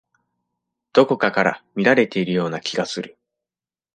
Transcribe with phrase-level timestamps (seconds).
[0.93, 3.19] どこかから見られているような気がする。